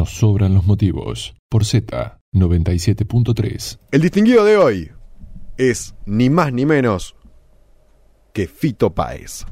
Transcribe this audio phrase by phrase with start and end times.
[0.00, 1.34] nos sobran los motivos.
[1.50, 3.78] Por Z 97.3.
[3.90, 4.90] El distinguido de hoy
[5.58, 7.16] es ni más ni menos
[8.32, 9.44] que Fito Páez.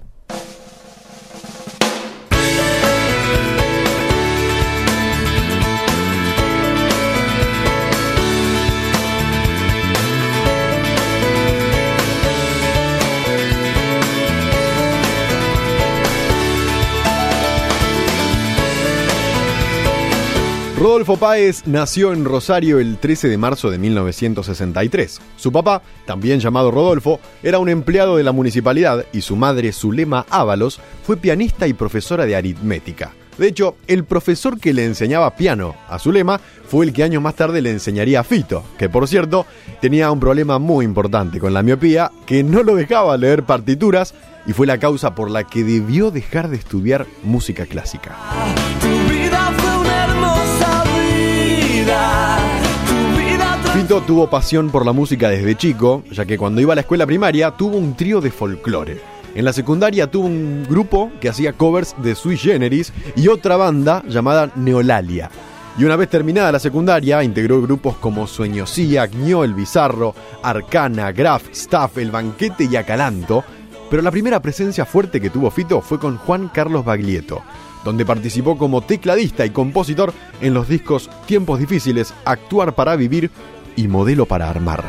[20.78, 25.20] Rodolfo Páez nació en Rosario el 13 de marzo de 1963.
[25.36, 30.24] Su papá, también llamado Rodolfo, era un empleado de la municipalidad y su madre, Zulema
[30.30, 33.10] Ábalos, fue pianista y profesora de aritmética.
[33.38, 37.34] De hecho, el profesor que le enseñaba piano a Zulema fue el que años más
[37.34, 39.46] tarde le enseñaría a Fito, que por cierto
[39.80, 44.14] tenía un problema muy importante con la miopía, que no lo dejaba leer partituras
[44.46, 48.16] y fue la causa por la que debió dejar de estudiar música clásica.
[53.78, 57.06] Fito tuvo pasión por la música desde chico, ya que cuando iba a la escuela
[57.06, 59.00] primaria tuvo un trío de folclore.
[59.36, 64.02] En la secundaria tuvo un grupo que hacía covers de Sui Generis y otra banda
[64.08, 65.30] llamada Neolalia.
[65.78, 70.12] Y una vez terminada la secundaria, integró grupos como Sueñosía, Gño el Bizarro,
[70.42, 73.44] Arcana, Graf, Staff, El Banquete y Acalanto.
[73.88, 77.42] Pero la primera presencia fuerte que tuvo Fito fue con Juan Carlos Baglietto,
[77.84, 83.30] donde participó como tecladista y compositor en los discos Tiempos Difíciles, Actuar para Vivir
[83.78, 84.82] y Modelo para Armar.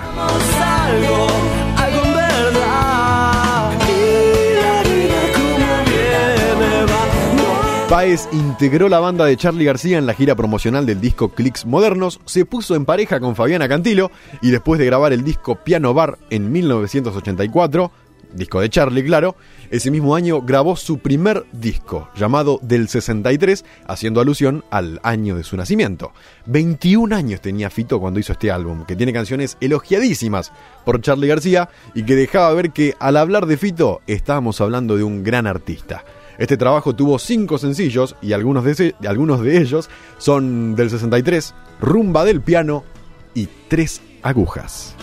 [7.88, 12.20] Paez integró la banda de Charlie García en la gira promocional del disco Clicks Modernos,
[12.26, 14.10] se puso en pareja con Fabiana Cantilo
[14.42, 17.92] y después de grabar el disco Piano Bar en 1984,
[18.34, 19.36] disco de Charlie, claro,
[19.70, 25.44] ese mismo año grabó su primer disco, llamado Del 63, haciendo alusión al año de
[25.44, 26.12] su nacimiento.
[26.46, 30.52] 21 años tenía Fito cuando hizo este álbum, que tiene canciones elogiadísimas
[30.86, 35.04] por Charlie García y que dejaba ver que al hablar de Fito estábamos hablando de
[35.04, 36.04] un gran artista.
[36.38, 42.23] Este trabajo tuvo cinco sencillos y algunos de, algunos de ellos son del 63, Rumba
[42.23, 42.86] del Piano
[43.34, 44.95] y Tres Agujas.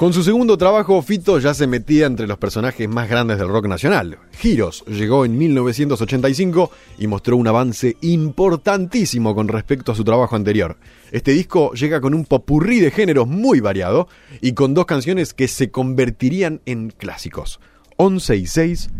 [0.00, 3.66] Con su segundo trabajo, Fito ya se metía entre los personajes más grandes del rock
[3.66, 4.16] nacional.
[4.32, 10.78] Giros llegó en 1985 y mostró un avance importantísimo con respecto a su trabajo anterior.
[11.12, 14.08] Este disco llega con un popurrí de géneros muy variado
[14.40, 17.60] y con dos canciones que se convertirían en clásicos:
[17.96, 18.90] 11 y 6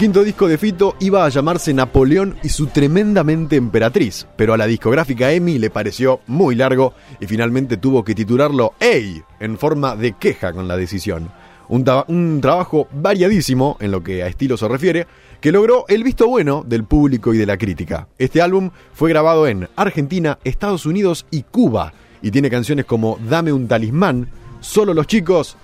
[0.04, 4.66] Quinto disco de Fito iba a llamarse Napoleón y su tremendamente emperatriz, pero a la
[4.66, 10.12] discográfica EMI le pareció muy largo y finalmente tuvo que titularlo Ey, en forma de
[10.12, 11.30] queja con la decisión.
[11.68, 15.06] Un, trabajo variadísimo en lo que a estilo se refiere,
[15.40, 18.06] que logró el visto bueno del público y de la crítica.
[18.18, 23.54] Este álbum fue grabado en Argentina, Estados Unidos y Cuba, y tiene canciones como Dame
[23.54, 24.28] un talismán,
[24.60, 25.56] Solo los chicos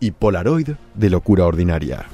[0.00, 2.06] y Polaroid de locura ordinaria.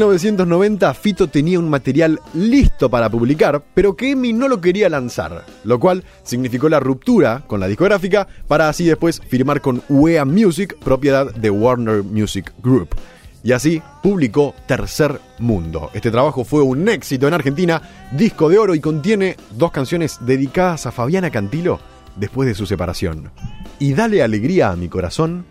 [0.00, 5.44] 1990 Fito tenía un material listo para publicar, pero que Emi no lo quería lanzar,
[5.62, 10.74] lo cual significó la ruptura con la discográfica para así después firmar con UEA Music,
[10.82, 12.96] propiedad de Warner Music Group.
[13.44, 15.90] Y así publicó Tercer Mundo.
[15.92, 17.82] Este trabajo fue un éxito en Argentina,
[18.12, 21.78] disco de oro y contiene dos canciones dedicadas a Fabiana Cantilo
[22.16, 23.32] después de su separación.
[23.78, 25.44] Y Dale alegría a mi corazón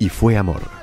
[0.00, 0.80] y fue amor.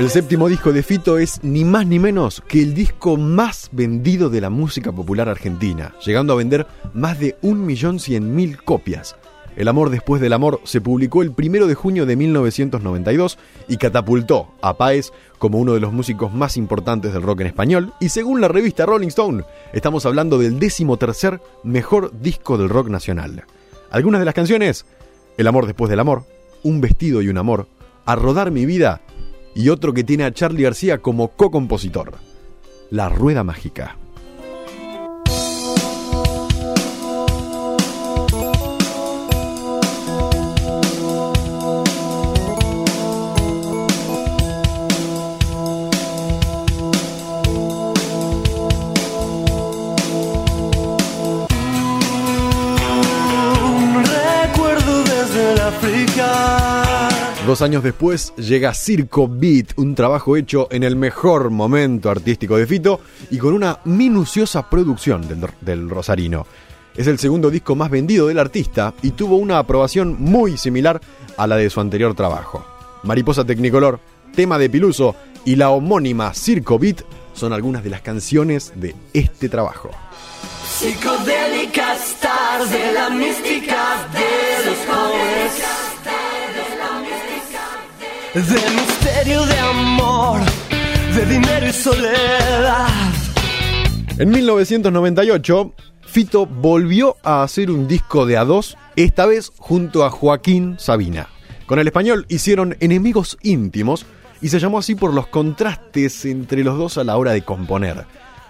[0.00, 4.30] El séptimo disco de Fito es ni más ni menos que el disco más vendido
[4.30, 9.14] de la música popular argentina, llegando a vender más de 1.100.000 copias.
[9.56, 13.36] El amor después del amor se publicó el 1 de junio de 1992
[13.68, 17.92] y catapultó a Páez como uno de los músicos más importantes del rock en español
[18.00, 19.44] y según la revista Rolling Stone,
[19.74, 23.44] estamos hablando del décimo tercer mejor disco del rock nacional.
[23.90, 24.86] Algunas de las canciones,
[25.36, 26.24] El amor después del amor,
[26.62, 27.66] Un vestido y un amor,
[28.06, 29.02] A rodar mi vida
[29.54, 32.14] y otro que tiene a Charlie García como co-compositor,
[32.90, 33.96] La Rueda Mágica.
[54.02, 57.09] Recuerdo desde el África.
[57.50, 62.64] Dos años después llega Circo Beat, un trabajo hecho en el mejor momento artístico de
[62.64, 66.46] Fito y con una minuciosa producción del, del Rosarino.
[66.96, 71.00] Es el segundo disco más vendido del artista y tuvo una aprobación muy similar
[71.36, 72.64] a la de su anterior trabajo.
[73.02, 73.98] Mariposa Tecnicolor,
[74.32, 77.02] Tema de Piluso y la homónima Circo Beat
[77.34, 79.90] son algunas de las canciones de este trabajo.
[88.32, 90.40] De misterio de amor,
[91.16, 92.86] de dinero y soledad.
[94.18, 100.10] En 1998, Fito volvió a hacer un disco de a dos, esta vez junto a
[100.10, 101.26] Joaquín Sabina.
[101.66, 104.06] Con el español hicieron Enemigos íntimos
[104.40, 108.04] y se llamó así por los contrastes entre los dos a la hora de componer.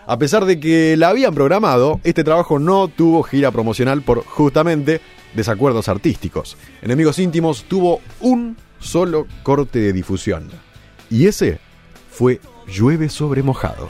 [0.06, 5.00] A pesar de que la habían programado, este trabajo no tuvo gira promocional por justamente
[5.34, 6.58] desacuerdos artísticos.
[6.82, 10.50] Enemigos íntimos tuvo un solo corte de difusión.
[11.08, 11.60] Y ese
[12.10, 13.88] fue Llueve sobre mojado.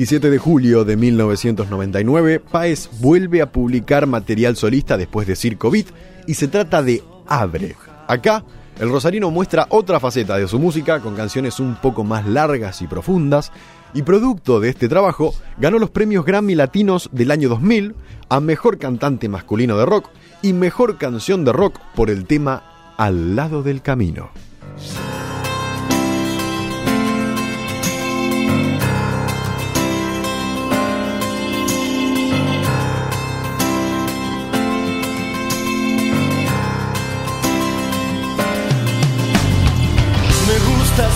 [0.00, 5.88] 27 de julio de 1999, Páez vuelve a publicar material solista después de Circo Beat
[6.26, 7.76] y se trata de Abre.
[8.08, 8.42] Acá,
[8.78, 12.86] el rosarino muestra otra faceta de su música con canciones un poco más largas y
[12.86, 13.52] profundas
[13.92, 17.94] y producto de este trabajo ganó los premios Grammy Latinos del año 2000
[18.30, 20.08] a Mejor Cantante Masculino de Rock
[20.40, 24.30] y Mejor Canción de Rock por el tema Al lado del camino.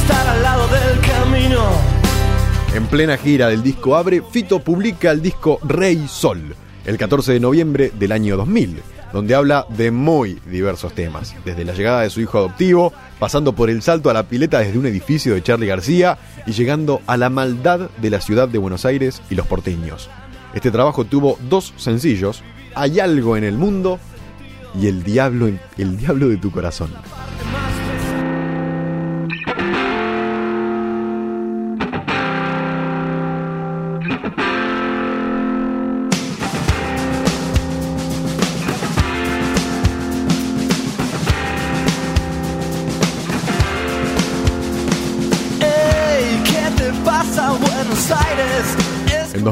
[0.05, 1.63] Estar al lado del camino.
[2.75, 7.41] En plena gira del disco Abre, Fito publica el disco Rey Sol, el 14 de
[7.41, 8.83] noviembre del año 2000,
[9.13, 13.71] donde habla de muy diversos temas, desde la llegada de su hijo adoptivo, pasando por
[13.71, 17.31] el salto a la pileta desde un edificio de Charlie García y llegando a la
[17.31, 20.11] maldad de la ciudad de Buenos Aires y los porteños.
[20.53, 22.43] Este trabajo tuvo dos sencillos,
[22.75, 24.01] Hay algo en el mundo
[24.79, 26.91] y el diablo, el diablo de tu corazón.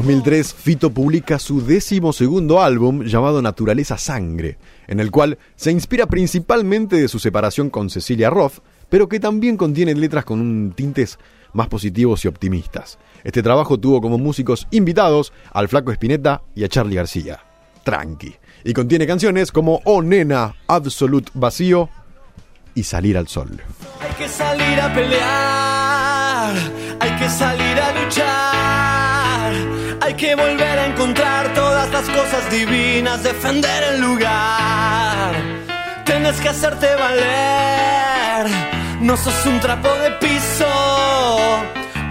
[0.03, 6.07] 2003, Fito publica su décimo segundo álbum llamado Naturaleza Sangre, en el cual se inspira
[6.07, 8.55] principalmente de su separación con Cecilia Roth,
[8.89, 11.19] pero que también contiene letras con tintes
[11.53, 12.99] más positivos y optimistas.
[13.23, 17.39] Este trabajo tuvo como músicos invitados al Flaco Espineta y a Charlie García.
[17.85, 18.35] Tranqui.
[18.65, 21.89] Y contiene canciones como Oh Nena, Absolute Vacío
[22.75, 23.61] y Salir al Sol.
[24.01, 26.55] Hay que salir a pelear,
[26.99, 28.62] hay que salir a luchar,
[30.03, 35.33] hay que volver a encontrar todas las cosas divinas, defender el lugar.
[36.03, 38.47] Tienes que hacerte valer,
[38.99, 40.92] no sos un trapo de piso.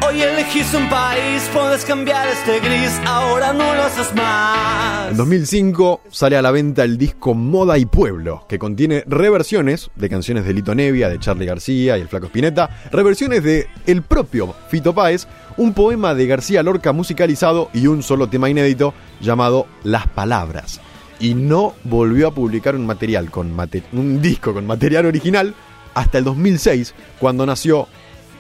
[0.04, 5.10] Hoy elegís un país, puedes cambiar este gris, ahora no lo haces más.
[5.10, 10.08] En 2005 sale a la venta el disco Moda y Pueblo, que contiene reversiones de
[10.08, 14.54] canciones de Lito Nevia, de Charlie García y el Flaco Spinetta, reversiones de el propio
[14.68, 20.08] Fito Páez, un poema de García Lorca musicalizado y un solo tema inédito llamado Las
[20.08, 20.80] Palabras.
[21.20, 23.56] Y no volvió a publicar un material con
[23.92, 25.54] un disco con material original
[25.94, 27.86] hasta el 2006, cuando nació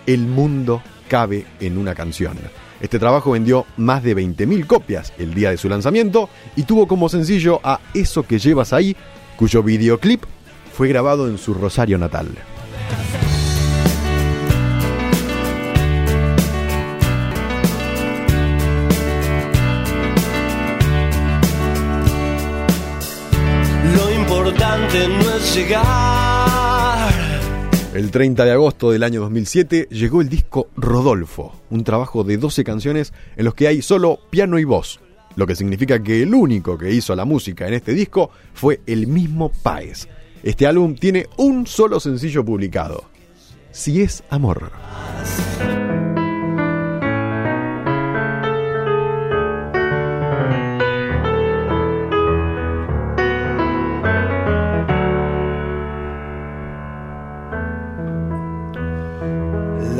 [0.06, 2.38] El mundo cabe en una canción.
[2.80, 7.10] Este trabajo vendió más de 20.000 copias el día de su lanzamiento y tuvo como
[7.10, 8.96] sencillo a Eso que llevas ahí,
[9.36, 10.22] cuyo videoclip
[10.72, 12.28] fue grabado en su Rosario natal.
[23.94, 26.31] Lo importante no es llegar.
[27.94, 32.64] El 30 de agosto del año 2007 llegó el disco Rodolfo, un trabajo de 12
[32.64, 34.98] canciones en los que hay solo piano y voz,
[35.36, 39.06] lo que significa que el único que hizo la música en este disco fue el
[39.08, 40.08] mismo Páez.
[40.42, 43.04] Este álbum tiene un solo sencillo publicado,
[43.72, 44.72] Si es amor.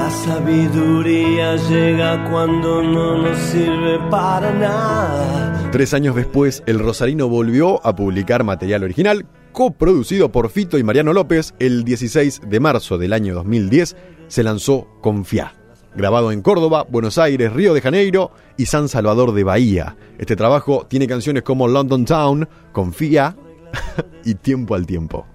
[0.02, 5.70] La sabiduría llega cuando no nos sirve para nada.
[5.70, 11.12] Tres años después, el Rosarino volvió a publicar material original, coproducido por Fito y Mariano
[11.12, 11.54] López.
[11.60, 13.94] El 16 de marzo del año 2010
[14.26, 15.54] se lanzó Confía,
[15.94, 19.96] grabado en Córdoba, Buenos Aires, Río de Janeiro y San Salvador de Bahía.
[20.18, 23.36] Este trabajo tiene canciones como London Town, Confía
[24.24, 25.26] y Tiempo al Tiempo.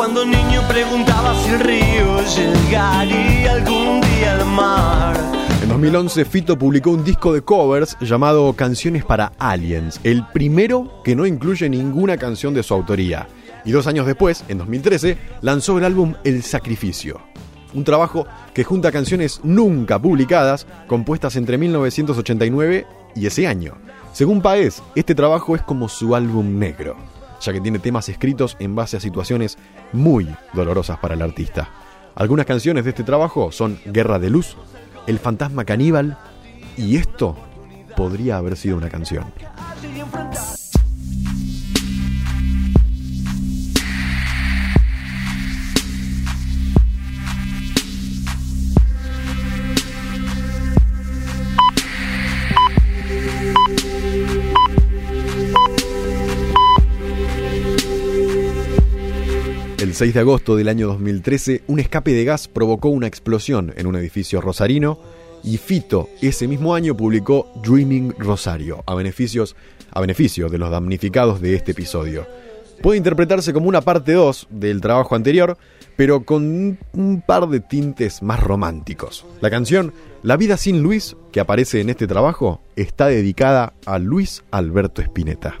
[0.00, 5.14] Cuando niño preguntaba si el río llegaría algún día al mar.
[5.62, 11.14] En 2011, Fito publicó un disco de covers llamado Canciones para Aliens, el primero que
[11.14, 13.28] no incluye ninguna canción de su autoría.
[13.66, 17.20] Y dos años después, en 2013, lanzó el álbum El Sacrificio,
[17.74, 23.74] un trabajo que junta canciones nunca publicadas, compuestas entre 1989 y ese año.
[24.14, 26.96] Según Paez, este trabajo es como su álbum negro,
[27.40, 29.58] ya que tiene temas escritos en base a situaciones
[29.92, 31.70] muy dolorosas para el artista.
[32.14, 34.56] Algunas canciones de este trabajo son Guerra de Luz,
[35.06, 36.18] El Fantasma Caníbal
[36.76, 37.36] y esto
[37.96, 39.24] podría haber sido una canción.
[60.00, 63.96] 6 de agosto del año 2013, un escape de gas provocó una explosión en un
[63.96, 64.98] edificio rosarino
[65.44, 69.56] y Fito ese mismo año publicó Dreaming Rosario a, beneficios,
[69.90, 72.26] a beneficio de los damnificados de este episodio.
[72.80, 75.58] Puede interpretarse como una parte 2 del trabajo anterior,
[75.96, 79.26] pero con un- par de tintes más románticos.
[79.42, 79.92] La canción
[80.22, 85.56] La vida sin Luis, que aparece en este trabajo, está dedicada a Luis Alberto Spinetta.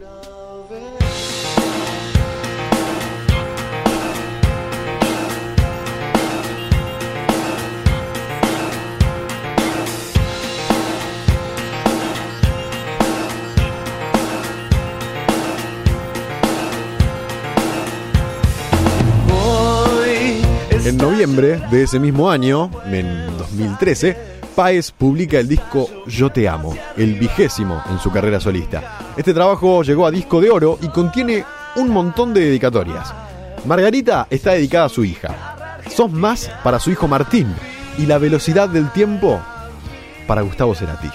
[21.26, 24.16] Noviembre de ese mismo año, en 2013,
[24.56, 29.12] Páez publica el disco Yo Te Amo, el vigésimo en su carrera solista.
[29.18, 31.44] Este trabajo llegó a disco de oro y contiene
[31.76, 33.12] un montón de dedicatorias.
[33.66, 35.78] Margarita está dedicada a su hija.
[35.94, 37.54] Sos más para su hijo Martín
[37.98, 39.38] y la velocidad del tiempo
[40.26, 41.10] para Gustavo Cerati.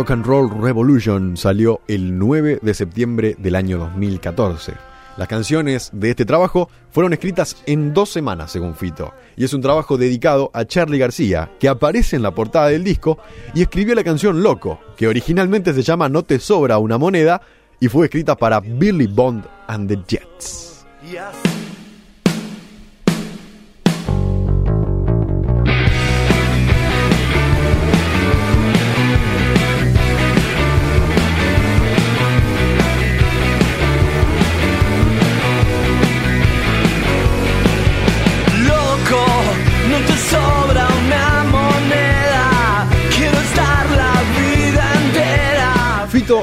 [0.00, 4.72] Rock and Roll Revolution salió el 9 de septiembre del año 2014.
[5.18, 9.60] Las canciones de este trabajo fueron escritas en dos semanas, según Fito, y es un
[9.60, 13.18] trabajo dedicado a Charlie García, que aparece en la portada del disco
[13.52, 17.42] y escribió la canción Loco, que originalmente se llama No te sobra una moneda
[17.78, 20.86] y fue escrita para Billy Bond and the Jets.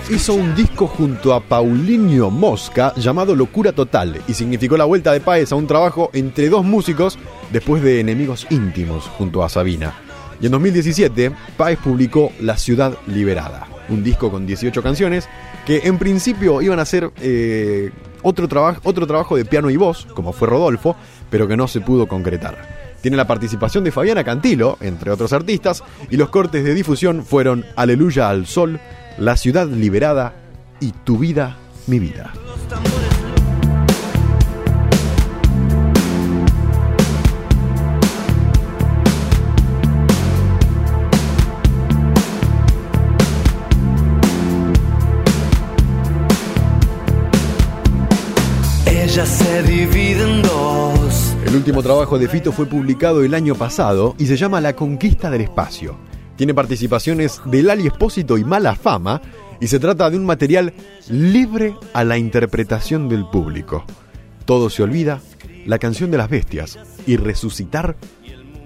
[0.09, 5.19] Hizo un disco junto a Paulinho Mosca llamado Locura Total y significó la vuelta de
[5.19, 7.19] Páez a un trabajo entre dos músicos
[7.51, 9.93] después de Enemigos Íntimos junto a Sabina.
[10.41, 15.29] Y en 2017, Páez publicó La Ciudad Liberada, un disco con 18 canciones
[15.65, 17.91] que en principio iban a ser eh,
[18.23, 18.47] otro,
[18.83, 20.95] otro trabajo de piano y voz, como fue Rodolfo,
[21.29, 22.77] pero que no se pudo concretar.
[23.01, 27.63] Tiene la participación de Fabiana Cantilo, entre otros artistas, y los cortes de difusión fueron
[27.75, 28.79] Aleluya al Sol,
[29.19, 30.31] La Ciudad Liberada
[30.79, 31.57] y Tu Vida,
[31.87, 32.31] Mi Vida.
[48.85, 51.35] Ella se divide en dos.
[51.43, 55.31] El último trabajo de Fito fue publicado el año pasado y se llama La Conquista
[55.31, 56.06] del Espacio.
[56.37, 59.21] Tiene participaciones de Lali Espósito y Mala Fama
[59.59, 60.71] y se trata de un material
[61.09, 63.83] libre a la interpretación del público.
[64.45, 65.19] Todo se olvida,
[65.65, 67.97] La canción de las bestias y Resucitar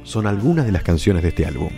[0.03, 1.71] son algunas de las canciones de este álbum.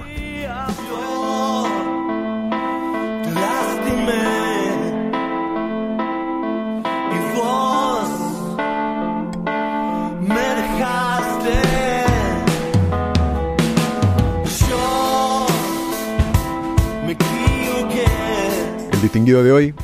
[19.14, 19.76] Distinguido de hoy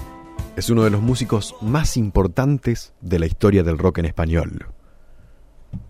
[0.56, 4.66] es uno de los músicos más importantes de la historia del rock en español.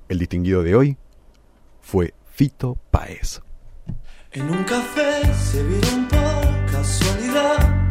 [0.09, 0.97] El distinguido de hoy
[1.79, 3.39] fue Fito Páez.
[4.33, 7.89] En un café se vieron por casualidad,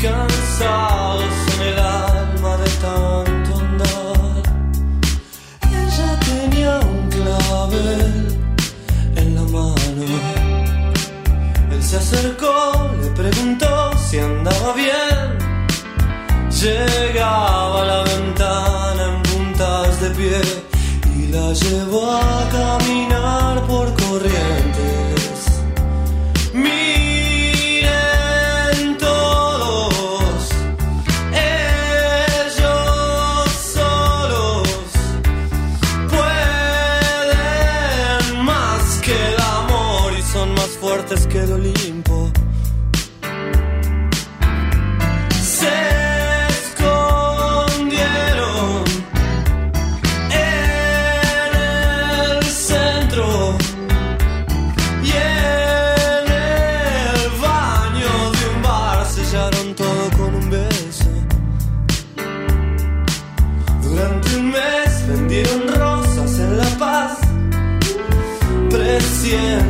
[0.00, 4.42] cansados en el alma de tanto andar.
[5.72, 8.38] Ella tenía un clavel
[9.16, 10.04] en la mano.
[11.72, 13.79] Él se acercó, le preguntó
[14.74, 15.38] bien.
[16.50, 20.40] Llegaba a la ventana en puntas de pie
[21.16, 24.59] y la llevó a caminar por corrientes.
[69.30, 69.69] Yeah.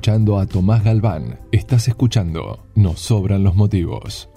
[0.00, 1.38] Escuchando a Tomás Galván.
[1.52, 4.29] Estás escuchando Nos sobran los motivos.